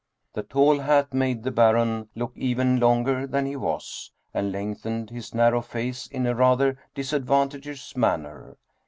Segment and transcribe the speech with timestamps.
[0.33, 5.35] The tall hat made the Baron look even longer than he was, and lengthened his
[5.35, 8.57] narrow face in a rather disadvan tageous manner.